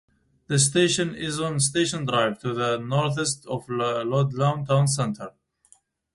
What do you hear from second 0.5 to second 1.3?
station